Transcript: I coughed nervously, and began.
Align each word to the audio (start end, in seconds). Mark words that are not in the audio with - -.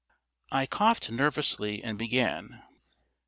I 0.51 0.65
coughed 0.65 1.11
nervously, 1.11 1.83
and 1.83 1.95
began. 1.95 2.63